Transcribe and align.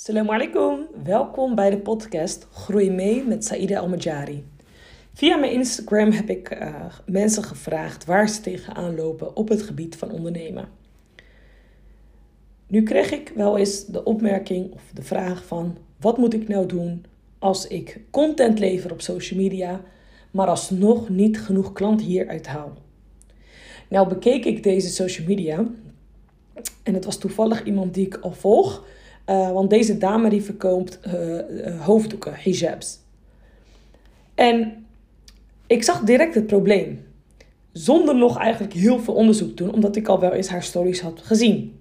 Assalamu 0.00 0.30
alaikum. 0.30 0.86
Welkom 1.04 1.54
bij 1.54 1.70
de 1.70 1.78
podcast 1.78 2.46
Groei 2.52 2.90
mee 2.90 3.24
met 3.24 3.44
Saïda 3.44 3.78
Almajari. 3.78 4.44
Via 5.14 5.36
mijn 5.36 5.52
Instagram 5.52 6.10
heb 6.10 6.28
ik 6.28 6.50
uh, 6.50 6.84
mensen 7.06 7.42
gevraagd 7.42 8.04
waar 8.04 8.28
ze 8.28 8.40
tegenaan 8.40 8.94
lopen 8.94 9.36
op 9.36 9.48
het 9.48 9.62
gebied 9.62 9.96
van 9.96 10.10
ondernemen. 10.10 10.68
Nu 12.66 12.82
kreeg 12.82 13.10
ik 13.10 13.32
wel 13.34 13.58
eens 13.58 13.86
de 13.86 14.04
opmerking 14.04 14.72
of 14.72 14.82
de 14.94 15.02
vraag 15.02 15.44
van 15.44 15.76
wat 15.96 16.18
moet 16.18 16.34
ik 16.34 16.48
nou 16.48 16.66
doen 16.66 17.04
als 17.38 17.66
ik 17.66 18.00
content 18.10 18.58
lever 18.58 18.92
op 18.92 19.00
social 19.00 19.40
media, 19.40 19.80
maar 20.30 20.46
alsnog 20.46 21.08
niet 21.08 21.40
genoeg 21.40 21.72
klant 21.72 22.02
hieruit 22.02 22.46
haal. 22.46 22.72
Nou 23.88 24.08
bekeek 24.08 24.44
ik 24.44 24.62
deze 24.62 24.88
social 24.88 25.26
media 25.26 25.64
en 26.82 26.94
het 26.94 27.04
was 27.04 27.18
toevallig 27.18 27.64
iemand 27.64 27.94
die 27.94 28.06
ik 28.06 28.16
al 28.16 28.32
volg. 28.32 28.84
Uh, 29.26 29.50
want 29.50 29.70
deze 29.70 29.98
dame 29.98 30.28
die 30.28 30.42
verkoopt 30.42 31.00
uh, 31.06 31.80
hoofddoeken, 31.80 32.34
hijabs. 32.34 32.98
En 34.34 34.86
ik 35.66 35.82
zag 35.82 36.00
direct 36.00 36.34
het 36.34 36.46
probleem. 36.46 37.06
Zonder 37.72 38.16
nog 38.16 38.38
eigenlijk 38.38 38.72
heel 38.72 38.98
veel 38.98 39.14
onderzoek 39.14 39.48
te 39.48 39.64
doen, 39.64 39.74
omdat 39.74 39.96
ik 39.96 40.08
al 40.08 40.20
wel 40.20 40.32
eens 40.32 40.48
haar 40.48 40.62
stories 40.62 41.00
had 41.00 41.20
gezien. 41.22 41.80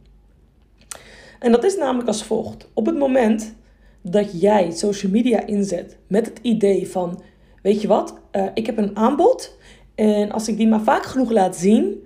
En 1.40 1.52
dat 1.52 1.64
is 1.64 1.78
namelijk 1.78 2.08
als 2.08 2.24
volgt. 2.24 2.70
Op 2.74 2.86
het 2.86 2.98
moment 2.98 3.54
dat 4.02 4.42
jij 4.42 4.72
social 4.72 5.12
media 5.12 5.46
inzet 5.46 5.98
met 6.08 6.26
het 6.26 6.40
idee 6.42 6.88
van: 6.88 7.22
Weet 7.62 7.82
je 7.82 7.88
wat, 7.88 8.20
ik 8.54 8.66
heb 8.66 8.78
een 8.78 8.98
aanbod. 8.98 9.58
En 9.96 10.32
als 10.32 10.48
ik 10.48 10.58
die 10.58 10.68
maar 10.68 10.82
vaak 10.82 11.04
genoeg 11.04 11.32
laat 11.32 11.56
zien, 11.56 12.04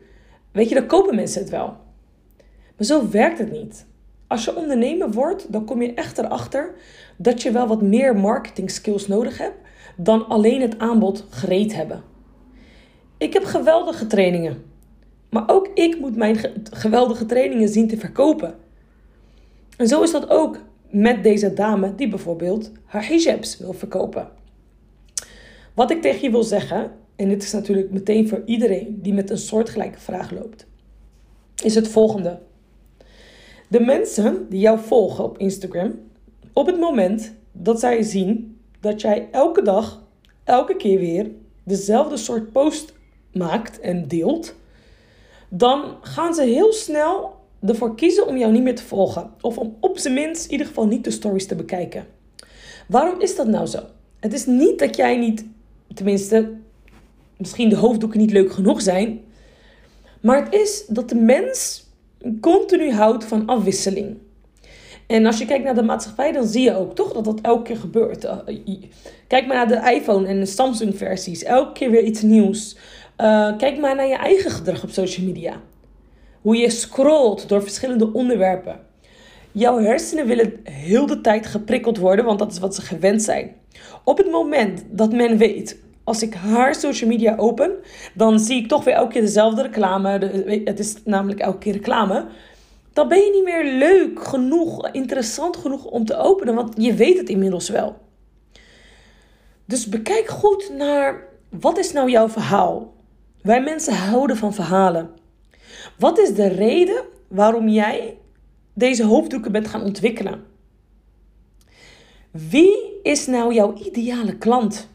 weet 0.51 0.69
je, 0.69 0.75
dan 0.75 0.87
kopen 0.87 1.15
mensen 1.15 1.41
het 1.41 1.49
wel. 1.49 1.77
Maar 2.77 2.85
zo 2.85 3.09
werkt 3.09 3.37
het 3.37 3.51
niet. 3.51 3.85
Als 4.33 4.45
je 4.45 4.55
ondernemer 4.55 5.11
wordt, 5.11 5.51
dan 5.51 5.65
kom 5.65 5.81
je 5.81 5.93
echt 5.93 6.17
erachter 6.17 6.73
dat 7.17 7.41
je 7.41 7.51
wel 7.51 7.67
wat 7.67 7.81
meer 7.81 8.15
marketing 8.15 8.71
skills 8.71 9.07
nodig 9.07 9.37
hebt 9.37 9.57
dan 9.97 10.27
alleen 10.27 10.61
het 10.61 10.79
aanbod 10.79 11.25
gereed 11.29 11.75
hebben. 11.75 12.03
Ik 13.17 13.33
heb 13.33 13.43
geweldige 13.43 14.07
trainingen, 14.07 14.63
maar 15.29 15.43
ook 15.47 15.69
ik 15.73 15.99
moet 15.99 16.15
mijn 16.15 16.37
geweldige 16.71 17.25
trainingen 17.25 17.67
zien 17.69 17.87
te 17.87 17.97
verkopen. 17.97 18.55
En 19.77 19.87
zo 19.87 20.01
is 20.01 20.11
dat 20.11 20.29
ook 20.29 20.59
met 20.89 21.23
deze 21.23 21.53
dame 21.53 21.95
die 21.95 22.09
bijvoorbeeld 22.09 22.71
haar 22.85 23.07
hijabs 23.07 23.57
wil 23.57 23.73
verkopen. 23.73 24.29
Wat 25.73 25.91
ik 25.91 26.01
tegen 26.01 26.21
je 26.21 26.31
wil 26.31 26.43
zeggen, 26.43 26.91
en 27.15 27.29
dit 27.29 27.43
is 27.43 27.51
natuurlijk 27.51 27.91
meteen 27.91 28.27
voor 28.27 28.41
iedereen 28.45 28.99
die 29.01 29.13
met 29.13 29.29
een 29.29 29.37
soortgelijke 29.37 29.99
vraag 29.99 30.31
loopt, 30.31 30.67
is 31.63 31.75
het 31.75 31.87
volgende. 31.87 32.39
De 33.73 33.79
mensen 33.79 34.45
die 34.49 34.59
jou 34.59 34.79
volgen 34.79 35.23
op 35.23 35.37
Instagram, 35.37 35.99
op 36.53 36.65
het 36.65 36.79
moment 36.79 37.33
dat 37.51 37.79
zij 37.79 38.01
zien 38.01 38.59
dat 38.79 39.01
jij 39.01 39.27
elke 39.31 39.61
dag, 39.61 40.03
elke 40.43 40.75
keer 40.75 40.99
weer 40.99 41.31
dezelfde 41.63 42.17
soort 42.17 42.51
post 42.51 42.93
maakt 43.31 43.79
en 43.79 44.07
deelt, 44.07 44.55
dan 45.49 45.95
gaan 46.01 46.33
ze 46.33 46.43
heel 46.43 46.73
snel 46.73 47.35
ervoor 47.65 47.95
kiezen 47.95 48.27
om 48.27 48.37
jou 48.37 48.51
niet 48.51 48.63
meer 48.63 48.75
te 48.75 48.83
volgen. 48.83 49.31
Of 49.41 49.57
om 49.57 49.75
op 49.79 49.97
zijn 49.97 50.13
minst 50.13 50.45
in 50.45 50.51
ieder 50.51 50.67
geval 50.67 50.87
niet 50.87 51.03
de 51.03 51.11
stories 51.11 51.47
te 51.47 51.55
bekijken. 51.55 52.05
Waarom 52.87 53.21
is 53.21 53.35
dat 53.35 53.47
nou 53.47 53.65
zo? 53.65 53.79
Het 54.19 54.33
is 54.33 54.45
niet 54.45 54.79
dat 54.79 54.95
jij 54.95 55.17
niet, 55.17 55.45
tenminste, 55.93 56.51
misschien 57.37 57.69
de 57.69 57.75
hoofddoeken 57.75 58.19
niet 58.19 58.31
leuk 58.31 58.51
genoeg 58.51 58.81
zijn. 58.81 59.21
Maar 60.21 60.43
het 60.43 60.53
is 60.53 60.85
dat 60.87 61.09
de 61.09 61.15
mens 61.15 61.82
continu 62.41 62.91
houdt 62.91 63.25
van 63.25 63.45
afwisseling. 63.45 64.17
En 65.07 65.25
als 65.25 65.37
je 65.37 65.45
kijkt 65.45 65.63
naar 65.63 65.75
de 65.75 65.83
maatschappij, 65.83 66.31
dan 66.31 66.47
zie 66.47 66.61
je 66.61 66.75
ook 66.75 66.95
toch 66.95 67.13
dat 67.13 67.25
dat 67.25 67.41
elke 67.41 67.63
keer 67.63 67.77
gebeurt. 67.77 68.23
Eh, 68.23 68.37
kijk 69.27 69.47
maar 69.47 69.55
naar 69.55 69.67
de 69.67 69.91
iPhone 69.95 70.27
en 70.27 70.39
de 70.39 70.45
Samsung 70.45 70.97
versies. 70.97 71.43
Elke 71.43 71.71
keer 71.71 71.91
weer 71.91 72.03
iets 72.03 72.21
nieuws. 72.21 72.77
Uh, 73.17 73.57
kijk 73.57 73.79
maar 73.79 73.95
naar 73.95 74.07
je 74.07 74.15
eigen 74.15 74.51
gedrag 74.51 74.83
op 74.83 74.89
social 74.89 75.25
media. 75.25 75.61
Hoe 76.41 76.55
je 76.55 76.69
scrolt 76.69 77.49
door 77.49 77.61
verschillende 77.61 78.13
onderwerpen. 78.13 78.79
Jouw 79.51 79.79
hersenen 79.79 80.27
willen 80.27 80.59
heel 80.63 81.05
de 81.05 81.21
tijd 81.21 81.45
geprikkeld 81.45 81.97
worden, 81.97 82.25
want 82.25 82.39
dat 82.39 82.51
is 82.51 82.59
wat 82.59 82.75
ze 82.75 82.81
gewend 82.81 83.23
zijn. 83.23 83.55
Op 84.03 84.17
het 84.17 84.31
moment 84.31 84.83
dat 84.89 85.13
men 85.13 85.37
weet 85.37 85.77
als 86.03 86.21
ik 86.21 86.33
haar 86.33 86.75
social 86.75 87.09
media 87.09 87.35
open, 87.35 87.71
dan 88.13 88.39
zie 88.39 88.61
ik 88.61 88.67
toch 88.67 88.83
weer 88.83 88.93
elke 88.93 89.11
keer 89.11 89.21
dezelfde 89.21 89.61
reclame. 89.61 90.09
het 90.65 90.79
is 90.79 90.95
namelijk 91.05 91.39
elke 91.39 91.57
keer 91.57 91.73
reclame. 91.73 92.25
Dan 92.93 93.07
ben 93.07 93.17
je 93.17 93.31
niet 93.31 93.43
meer 93.43 93.73
leuk 93.73 94.27
genoeg, 94.27 94.89
interessant 94.91 95.57
genoeg 95.57 95.85
om 95.85 96.05
te 96.05 96.15
openen, 96.15 96.55
want 96.55 96.73
je 96.77 96.93
weet 96.93 97.17
het 97.17 97.29
inmiddels 97.29 97.69
wel. 97.69 97.95
Dus 99.65 99.87
bekijk 99.87 100.27
goed 100.27 100.71
naar 100.77 101.27
wat 101.49 101.77
is 101.77 101.91
nou 101.91 102.09
jouw 102.09 102.29
verhaal? 102.29 102.93
Wij 103.41 103.61
mensen 103.61 103.95
houden 103.95 104.37
van 104.37 104.53
verhalen. 104.53 105.09
Wat 105.97 106.19
is 106.19 106.33
de 106.33 106.47
reden 106.47 107.03
waarom 107.27 107.67
jij 107.67 108.17
deze 108.73 109.05
hoofddoeken 109.05 109.51
bent 109.51 109.67
gaan 109.67 109.83
ontwikkelen? 109.83 110.43
Wie 112.31 112.99
is 113.03 113.27
nou 113.27 113.53
jouw 113.53 113.73
ideale 113.73 114.37
klant? 114.37 114.89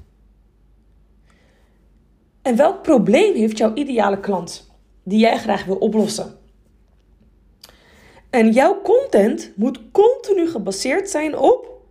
En 2.48 2.56
welk 2.56 2.82
probleem 2.82 3.34
heeft 3.34 3.58
jouw 3.58 3.74
ideale 3.74 4.20
klant 4.20 4.70
die 5.02 5.18
jij 5.18 5.38
graag 5.38 5.64
wil 5.64 5.76
oplossen? 5.76 6.38
En 8.30 8.52
jouw 8.52 8.80
content 8.82 9.52
moet 9.56 9.80
continu 9.92 10.48
gebaseerd 10.48 11.10
zijn 11.10 11.36
op: 11.36 11.82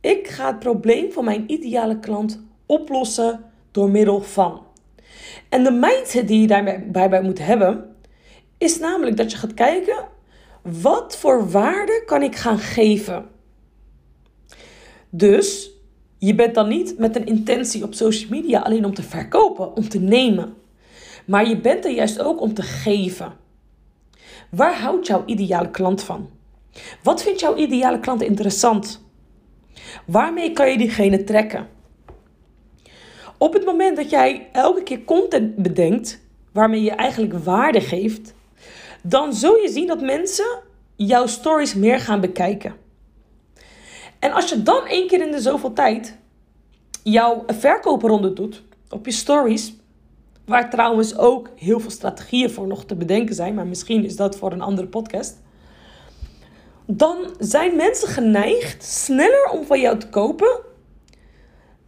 ik 0.00 0.28
ga 0.28 0.46
het 0.46 0.58
probleem 0.58 1.12
van 1.12 1.24
mijn 1.24 1.44
ideale 1.46 1.98
klant 1.98 2.42
oplossen 2.66 3.44
door 3.70 3.90
middel 3.90 4.20
van. 4.20 4.66
En 5.48 5.64
de 5.64 5.70
mindset 5.70 6.28
die 6.28 6.40
je 6.40 6.46
daarbij 6.46 7.08
bij 7.08 7.22
moet 7.22 7.38
hebben, 7.38 7.96
is 8.58 8.78
namelijk 8.78 9.16
dat 9.16 9.30
je 9.30 9.36
gaat 9.36 9.54
kijken: 9.54 10.08
wat 10.62 11.16
voor 11.16 11.50
waarde 11.50 12.02
kan 12.06 12.22
ik 12.22 12.36
gaan 12.36 12.58
geven? 12.58 13.28
Dus 15.10 15.73
je 16.24 16.34
bent 16.34 16.54
dan 16.54 16.68
niet 16.68 16.98
met 16.98 17.16
een 17.16 17.26
intentie 17.26 17.82
op 17.82 17.94
social 17.94 18.30
media 18.30 18.60
alleen 18.60 18.84
om 18.84 18.94
te 18.94 19.02
verkopen, 19.02 19.76
om 19.76 19.88
te 19.88 20.00
nemen. 20.00 20.54
Maar 21.24 21.48
je 21.48 21.60
bent 21.60 21.84
er 21.84 21.90
juist 21.90 22.20
ook 22.20 22.40
om 22.40 22.54
te 22.54 22.62
geven. 22.62 23.32
Waar 24.50 24.78
houdt 24.78 25.06
jouw 25.06 25.22
ideale 25.26 25.70
klant 25.70 26.02
van? 26.02 26.30
Wat 27.02 27.22
vindt 27.22 27.40
jouw 27.40 27.56
ideale 27.56 28.00
klant 28.00 28.22
interessant? 28.22 29.02
Waarmee 30.06 30.52
kan 30.52 30.70
je 30.70 30.78
diegene 30.78 31.24
trekken? 31.24 31.68
Op 33.38 33.52
het 33.52 33.64
moment 33.64 33.96
dat 33.96 34.10
jij 34.10 34.48
elke 34.52 34.82
keer 34.82 35.04
content 35.04 35.56
bedenkt 35.56 36.20
waarmee 36.52 36.82
je 36.82 36.90
eigenlijk 36.90 37.44
waarde 37.44 37.80
geeft, 37.80 38.34
dan 39.02 39.34
zul 39.34 39.56
je 39.56 39.68
zien 39.68 39.86
dat 39.86 40.00
mensen 40.00 40.58
jouw 40.96 41.26
stories 41.26 41.74
meer 41.74 42.00
gaan 42.00 42.20
bekijken. 42.20 42.83
En 44.24 44.32
als 44.32 44.48
je 44.48 44.62
dan 44.62 44.86
één 44.86 45.06
keer 45.06 45.26
in 45.26 45.32
de 45.32 45.40
zoveel 45.40 45.72
tijd 45.72 46.18
jouw 47.02 47.44
verkoopronde 47.46 48.32
doet 48.32 48.62
op 48.90 49.06
je 49.06 49.12
stories, 49.12 49.74
waar 50.46 50.70
trouwens 50.70 51.16
ook 51.16 51.50
heel 51.56 51.80
veel 51.80 51.90
strategieën 51.90 52.50
voor 52.50 52.66
nog 52.66 52.84
te 52.84 52.94
bedenken 52.94 53.34
zijn, 53.34 53.54
maar 53.54 53.66
misschien 53.66 54.04
is 54.04 54.16
dat 54.16 54.36
voor 54.36 54.52
een 54.52 54.60
andere 54.60 54.86
podcast. 54.86 55.42
Dan 56.86 57.34
zijn 57.38 57.76
mensen 57.76 58.08
geneigd 58.08 58.84
sneller 58.84 59.50
om 59.52 59.64
van 59.64 59.80
jou 59.80 59.98
te 59.98 60.08
kopen 60.08 60.60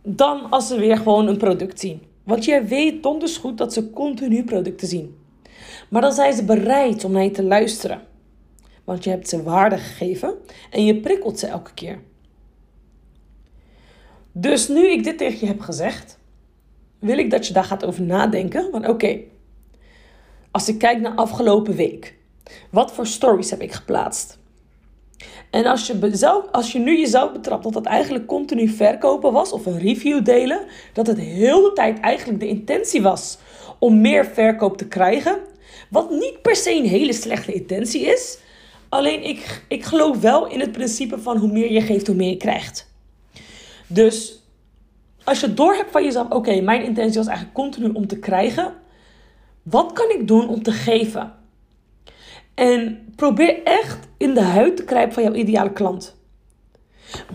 dan 0.02 0.50
als 0.50 0.66
ze 0.69 0.78
weer 0.78 0.96
gewoon 0.96 1.26
een 1.26 1.38
product 1.38 1.80
zien. 1.80 2.02
Want 2.25 2.44
jij 2.44 2.66
weet 2.66 3.02
donders 3.02 3.36
goed 3.36 3.58
dat 3.58 3.72
ze 3.72 3.91
continu 3.91 4.44
producten 4.44 4.88
zien. 4.88 5.19
Maar 5.88 6.02
dan 6.02 6.12
zijn 6.12 6.32
ze 6.32 6.44
bereid 6.44 7.04
om 7.04 7.12
naar 7.12 7.25
je 7.25 7.30
te 7.30 7.44
luisteren. 7.44 8.02
Want 8.84 9.04
je 9.04 9.10
hebt 9.10 9.28
ze 9.28 9.42
waarde 9.42 9.78
gegeven 9.78 10.34
en 10.70 10.84
je 10.84 11.00
prikkelt 11.00 11.38
ze 11.38 11.46
elke 11.46 11.75
keer. 11.75 11.99
Dus 14.38 14.69
nu 14.69 14.91
ik 14.91 15.05
dit 15.05 15.19
tegen 15.19 15.38
je 15.41 15.47
heb 15.47 15.61
gezegd, 15.61 16.19
wil 16.99 17.19
ik 17.19 17.31
dat 17.31 17.47
je 17.47 17.53
daar 17.53 17.65
gaat 17.65 17.85
over 17.85 18.03
nadenken. 18.03 18.69
Van 18.71 18.88
oké, 18.88 19.19
als 20.50 20.69
ik 20.69 20.79
kijk 20.79 21.00
naar 21.00 21.15
afgelopen 21.15 21.75
week, 21.75 22.15
wat 22.71 22.93
voor 22.93 23.06
stories 23.06 23.50
heb 23.50 23.61
ik 23.61 23.73
geplaatst? 23.73 24.38
En 25.50 25.67
als 25.67 25.87
je, 25.87 26.09
zelf, 26.12 26.44
als 26.53 26.73
je 26.73 26.79
nu 26.79 26.99
jezelf 26.99 27.33
betrapt 27.33 27.62
dat 27.62 27.73
dat 27.73 27.85
eigenlijk 27.85 28.27
continu 28.27 28.69
verkopen 28.69 29.33
was 29.33 29.53
of 29.53 29.67
een 29.67 29.79
review 29.79 30.25
delen, 30.25 30.61
dat 30.93 31.06
het 31.06 31.19
heel 31.19 31.62
de 31.62 31.73
tijd 31.73 32.00
eigenlijk 32.00 32.41
de 32.41 32.49
intentie 32.49 33.03
was 33.03 33.38
om 33.79 34.00
meer 34.00 34.27
verkoop 34.27 34.77
te 34.77 34.88
krijgen, 34.88 35.38
wat 35.91 36.11
niet 36.11 36.43
per 36.43 36.56
se 36.56 36.75
een 36.75 36.88
hele 36.88 37.12
slechte 37.12 37.53
intentie 37.53 38.00
is. 38.00 38.38
Alleen 38.88 39.25
ik, 39.25 39.65
ik 39.69 39.85
geloof 39.85 40.21
wel 40.21 40.47
in 40.47 40.61
het 40.61 40.73
principe 40.73 41.19
van 41.19 41.37
hoe 41.37 41.53
meer 41.53 41.73
je 41.73 41.81
geeft, 41.81 42.06
hoe 42.06 42.17
meer 42.17 42.31
je 42.31 42.37
krijgt. 42.37 42.94
Dus 43.87 44.43
als 45.25 45.41
je 45.41 45.55
door 45.55 45.75
hebt 45.75 45.91
van 45.91 46.05
jezelf, 46.05 46.31
oké, 46.31 46.61
mijn 46.61 46.85
intentie 46.85 47.19
was 47.19 47.27
eigenlijk 47.27 47.56
continu 47.56 47.88
om 47.88 48.06
te 48.06 48.19
krijgen. 48.19 48.75
Wat 49.62 49.93
kan 49.93 50.11
ik 50.11 50.29
doen 50.29 50.49
om 50.49 50.62
te 50.62 50.73
geven? 50.73 51.35
En 52.55 53.12
probeer 53.17 53.62
echt 53.62 53.99
in 54.17 54.35
de 54.35 54.43
huid 54.43 54.77
te 54.77 54.85
krijgen 54.85 55.12
van 55.12 55.23
jouw 55.23 55.35
ideale 55.35 55.73
klant. 55.73 56.17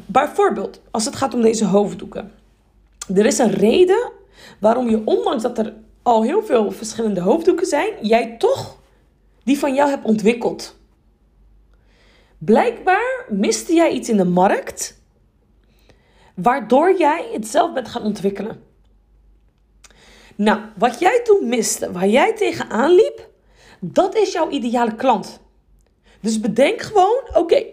Bijvoorbeeld, 0.05 0.81
als 0.91 1.05
het 1.05 1.15
gaat 1.15 1.33
om 1.33 1.41
deze 1.41 1.65
hoofddoeken. 1.65 2.31
Er 3.15 3.25
is 3.25 3.37
een 3.37 3.51
reden 3.51 4.11
waarom 4.59 4.89
je, 4.89 5.01
ondanks 5.05 5.43
dat 5.43 5.57
er 5.57 5.73
al 6.01 6.23
heel 6.23 6.43
veel 6.43 6.71
verschillende 6.71 7.21
hoofddoeken 7.21 7.65
zijn, 7.65 7.93
jij 8.01 8.35
toch 8.37 8.77
die 9.43 9.59
van 9.59 9.73
jou 9.73 9.89
hebt 9.89 10.05
ontwikkeld. 10.05 10.75
Blijkbaar 12.37 13.25
miste 13.29 13.73
jij 13.73 13.91
iets 13.91 14.09
in 14.09 14.17
de 14.17 14.25
markt, 14.25 15.00
waardoor 16.41 16.97
jij 16.97 17.29
het 17.31 17.47
zelf 17.47 17.73
bent 17.73 17.87
gaan 17.87 18.03
ontwikkelen. 18.03 18.63
Nou, 20.35 20.59
wat 20.77 20.99
jij 20.99 21.21
toen 21.23 21.47
miste, 21.47 21.91
waar 21.91 22.07
jij 22.07 22.35
tegenaan 22.35 22.91
liep, 22.91 23.29
dat 23.79 24.15
is 24.15 24.31
jouw 24.31 24.49
ideale 24.49 24.95
klant. 24.95 25.39
Dus 26.21 26.39
bedenk 26.39 26.81
gewoon, 26.81 27.21
oké, 27.33 27.63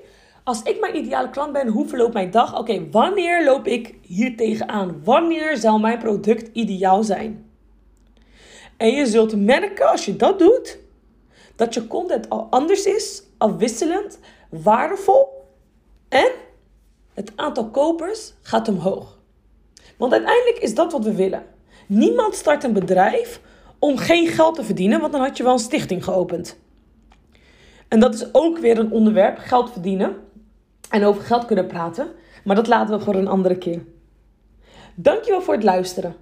als 0.44 0.62
ik 0.62 0.81
mijn 0.81 0.97
ideale 0.97 1.31
klant 1.31 1.53
ben, 1.53 1.69
hoe 1.69 1.87
verloopt 1.87 2.12
mijn 2.12 2.31
dag? 2.31 2.59
Oké, 2.59 2.91
wanneer 2.91 3.44
loop 3.44 3.67
ik 3.67 3.94
hier 4.03 4.37
tegenaan? 4.37 5.00
Wanneer 5.05 5.56
zal 5.56 5.79
mijn 5.79 5.99
product 5.99 6.50
ideaal 6.53 7.03
zijn? 7.03 7.50
En 8.76 8.91
je 8.91 9.06
zult 9.06 9.37
merken 9.37 9.91
als 9.91 10.05
je 10.05 10.17
dat 10.17 10.38
doet, 10.38 10.79
dat 11.56 11.75
je 11.75 11.87
content 11.87 12.29
al 12.29 12.47
anders 12.50 12.85
is, 12.85 13.23
afwisselend, 13.38 14.19
waardevol 14.50 15.29
en 16.09 16.31
het 17.19 17.32
aantal 17.37 17.70
kopers 17.70 18.35
gaat 18.43 18.69
omhoog. 18.69 19.19
Want 19.97 20.12
uiteindelijk 20.12 20.59
is 20.59 20.75
dat 20.75 20.93
wat 20.93 21.05
we 21.05 21.15
willen. 21.15 21.44
Niemand 21.87 22.35
start 22.35 22.65
een 22.65 22.73
bedrijf 22.73 23.41
om 23.79 23.97
geen 23.97 24.26
geld 24.26 24.55
te 24.55 24.65
verdienen, 24.65 25.00
want 25.00 25.12
dan 25.12 25.20
had 25.20 25.37
je 25.37 25.43
wel 25.43 25.53
een 25.53 25.59
stichting 25.59 26.05
geopend. 26.05 26.59
En 27.88 28.00
dat 28.00 28.15
is 28.15 28.35
ook 28.35 28.59
weer 28.59 28.79
een 28.79 28.93
onderwerp, 28.93 29.38
geld 29.38 29.70
verdienen 29.70 30.17
en 30.91 31.05
over 31.05 31.23
geld 31.23 31.44
kunnen 31.44 31.67
praten. 31.67 32.09
Maar 32.44 32.56
dat 32.56 32.67
laten 32.67 32.99
we 32.99 33.05
voor 33.05 33.15
een 33.15 33.29
andere 33.29 33.59
keer. 33.59 33.85
Dankjewel 34.94 35.43
voor 35.43 35.55
het 35.55 35.65
luisteren. 35.65 36.17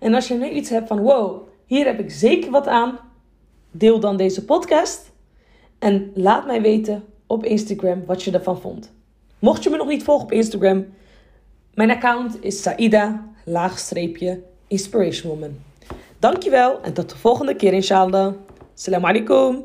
En 0.00 0.14
als 0.14 0.28
je 0.28 0.34
nu 0.34 0.48
iets 0.48 0.70
hebt 0.70 0.88
van 0.88 1.00
wow, 1.00 1.48
hier 1.66 1.86
heb 1.86 1.98
ik 1.98 2.10
zeker 2.10 2.50
wat 2.50 2.66
aan, 2.66 2.98
deel 3.70 4.00
dan 4.00 4.16
deze 4.16 4.44
podcast. 4.44 5.12
En 5.78 6.10
laat 6.14 6.46
mij 6.46 6.62
weten 6.62 7.04
op 7.26 7.44
Instagram 7.44 8.04
wat 8.06 8.22
je 8.22 8.30
ervan 8.30 8.60
vond. 8.60 8.94
Mocht 9.46 9.62
je 9.62 9.70
me 9.70 9.76
nog 9.76 9.86
niet 9.86 10.02
volgen 10.02 10.24
op 10.24 10.32
Instagram, 10.32 10.86
mijn 11.74 11.90
account 11.90 12.44
is 12.44 12.62
Saida, 12.62 13.32
laagstreepje, 13.44 14.42
Inspiration 14.66 15.30
Woman. 15.30 15.56
Dankjewel 16.18 16.80
en 16.82 16.92
tot 16.92 17.10
de 17.10 17.16
volgende 17.16 17.54
keer 17.54 17.72
inshallah. 17.72 18.32
Assalamu 18.74 19.06
alaikum. 19.06 19.64